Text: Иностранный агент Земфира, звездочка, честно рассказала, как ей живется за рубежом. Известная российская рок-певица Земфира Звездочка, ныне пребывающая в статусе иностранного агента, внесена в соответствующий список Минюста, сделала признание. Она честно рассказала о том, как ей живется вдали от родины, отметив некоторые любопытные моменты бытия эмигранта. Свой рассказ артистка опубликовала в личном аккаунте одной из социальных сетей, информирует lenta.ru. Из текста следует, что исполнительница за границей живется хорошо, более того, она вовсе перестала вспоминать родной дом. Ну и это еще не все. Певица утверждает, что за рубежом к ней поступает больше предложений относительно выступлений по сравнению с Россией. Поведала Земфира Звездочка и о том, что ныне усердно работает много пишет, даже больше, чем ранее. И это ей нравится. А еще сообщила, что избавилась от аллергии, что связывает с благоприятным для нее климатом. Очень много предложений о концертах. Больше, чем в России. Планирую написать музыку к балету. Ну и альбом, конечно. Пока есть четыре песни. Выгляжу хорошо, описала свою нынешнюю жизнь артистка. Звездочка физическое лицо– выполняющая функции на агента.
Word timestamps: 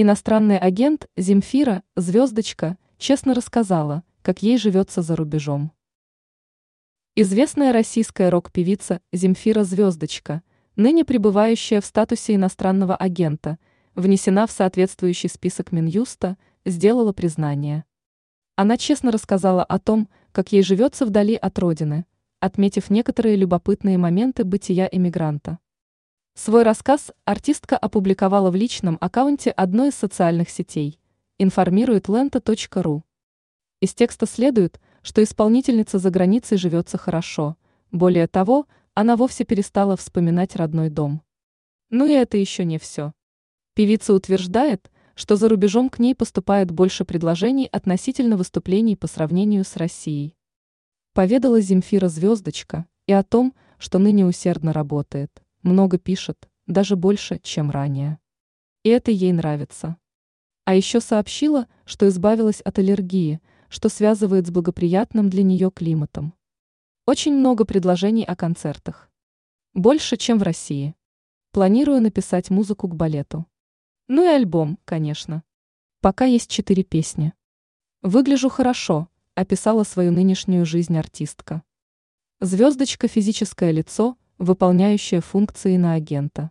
Иностранный 0.00 0.58
агент 0.58 1.08
Земфира, 1.16 1.82
звездочка, 1.96 2.78
честно 2.98 3.34
рассказала, 3.34 4.04
как 4.22 4.44
ей 4.44 4.56
живется 4.56 5.02
за 5.02 5.16
рубежом. 5.16 5.72
Известная 7.16 7.72
российская 7.72 8.28
рок-певица 8.28 9.00
Земфира 9.12 9.64
Звездочка, 9.64 10.44
ныне 10.76 11.04
пребывающая 11.04 11.80
в 11.80 11.84
статусе 11.84 12.36
иностранного 12.36 12.94
агента, 12.94 13.58
внесена 13.96 14.46
в 14.46 14.52
соответствующий 14.52 15.28
список 15.28 15.72
Минюста, 15.72 16.36
сделала 16.64 17.12
признание. 17.12 17.84
Она 18.54 18.76
честно 18.76 19.10
рассказала 19.10 19.64
о 19.64 19.80
том, 19.80 20.08
как 20.30 20.52
ей 20.52 20.62
живется 20.62 21.06
вдали 21.06 21.34
от 21.34 21.58
родины, 21.58 22.06
отметив 22.38 22.88
некоторые 22.90 23.34
любопытные 23.34 23.98
моменты 23.98 24.44
бытия 24.44 24.88
эмигранта. 24.92 25.58
Свой 26.40 26.62
рассказ 26.62 27.10
артистка 27.24 27.76
опубликовала 27.76 28.52
в 28.52 28.54
личном 28.54 28.96
аккаунте 29.00 29.50
одной 29.50 29.88
из 29.88 29.96
социальных 29.96 30.50
сетей, 30.50 31.00
информирует 31.36 32.06
lenta.ru. 32.06 33.02
Из 33.80 33.92
текста 33.92 34.24
следует, 34.24 34.80
что 35.02 35.20
исполнительница 35.20 35.98
за 35.98 36.10
границей 36.10 36.56
живется 36.56 36.96
хорошо, 36.96 37.56
более 37.90 38.28
того, 38.28 38.66
она 38.94 39.16
вовсе 39.16 39.42
перестала 39.42 39.96
вспоминать 39.96 40.54
родной 40.54 40.90
дом. 40.90 41.22
Ну 41.90 42.06
и 42.06 42.12
это 42.12 42.36
еще 42.36 42.64
не 42.64 42.78
все. 42.78 43.14
Певица 43.74 44.14
утверждает, 44.14 44.92
что 45.16 45.34
за 45.34 45.48
рубежом 45.48 45.88
к 45.88 45.98
ней 45.98 46.14
поступает 46.14 46.70
больше 46.70 47.04
предложений 47.04 47.68
относительно 47.72 48.36
выступлений 48.36 48.94
по 48.94 49.08
сравнению 49.08 49.64
с 49.64 49.76
Россией. 49.76 50.36
Поведала 51.14 51.60
Земфира 51.60 52.06
Звездочка 52.06 52.86
и 53.08 53.12
о 53.12 53.24
том, 53.24 53.54
что 53.76 53.98
ныне 53.98 54.24
усердно 54.24 54.72
работает 54.72 55.42
много 55.62 55.98
пишет, 55.98 56.48
даже 56.66 56.96
больше, 56.96 57.40
чем 57.42 57.70
ранее. 57.70 58.18
И 58.82 58.90
это 58.90 59.10
ей 59.10 59.32
нравится. 59.32 59.96
А 60.64 60.74
еще 60.74 61.00
сообщила, 61.00 61.66
что 61.84 62.06
избавилась 62.08 62.60
от 62.60 62.78
аллергии, 62.78 63.40
что 63.68 63.88
связывает 63.88 64.46
с 64.46 64.50
благоприятным 64.50 65.30
для 65.30 65.42
нее 65.42 65.70
климатом. 65.70 66.34
Очень 67.06 67.34
много 67.34 67.64
предложений 67.64 68.24
о 68.24 68.36
концертах. 68.36 69.10
Больше, 69.72 70.16
чем 70.16 70.38
в 70.38 70.42
России. 70.42 70.94
Планирую 71.52 72.02
написать 72.02 72.50
музыку 72.50 72.86
к 72.88 72.94
балету. 72.94 73.46
Ну 74.08 74.24
и 74.24 74.26
альбом, 74.26 74.78
конечно. 74.84 75.42
Пока 76.00 76.26
есть 76.26 76.50
четыре 76.50 76.84
песни. 76.84 77.32
Выгляжу 78.02 78.50
хорошо, 78.50 79.08
описала 79.34 79.84
свою 79.84 80.12
нынешнюю 80.12 80.66
жизнь 80.66 80.98
артистка. 80.98 81.62
Звездочка 82.40 83.08
физическое 83.08 83.70
лицо– 83.70 84.17
выполняющая 84.38 85.20
функции 85.20 85.76
на 85.76 85.94
агента. 85.94 86.50